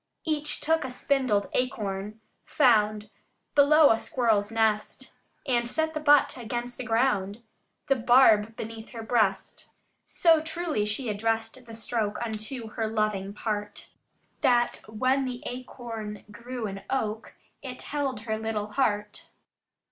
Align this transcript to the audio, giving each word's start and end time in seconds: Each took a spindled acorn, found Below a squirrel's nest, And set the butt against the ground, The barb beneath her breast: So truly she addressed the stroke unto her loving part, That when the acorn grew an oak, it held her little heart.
Each 0.25 0.59
took 0.59 0.83
a 0.83 0.89
spindled 0.89 1.47
acorn, 1.53 2.21
found 2.43 3.11
Below 3.53 3.91
a 3.91 3.99
squirrel's 3.99 4.49
nest, 4.51 5.13
And 5.45 5.69
set 5.69 5.93
the 5.93 5.99
butt 5.99 6.37
against 6.37 6.77
the 6.79 6.83
ground, 6.83 7.43
The 7.87 7.97
barb 7.97 8.55
beneath 8.55 8.89
her 8.93 9.03
breast: 9.03 9.67
So 10.07 10.41
truly 10.41 10.85
she 10.87 11.07
addressed 11.07 11.63
the 11.67 11.75
stroke 11.75 12.17
unto 12.25 12.69
her 12.69 12.87
loving 12.89 13.31
part, 13.31 13.89
That 14.39 14.77
when 14.87 15.25
the 15.25 15.43
acorn 15.45 16.25
grew 16.31 16.65
an 16.65 16.81
oak, 16.89 17.35
it 17.61 17.83
held 17.83 18.21
her 18.21 18.39
little 18.39 18.71
heart. 18.71 19.27